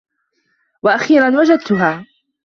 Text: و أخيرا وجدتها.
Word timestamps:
و 0.83 0.89
أخيرا 0.89 1.29
وجدتها. 1.39 2.05